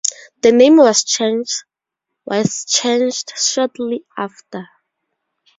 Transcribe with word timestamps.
The 0.41 0.51
name 0.51 0.77
was 0.77 1.03
changed 1.03 1.61
shortly 3.37 4.03
after. 4.17 4.67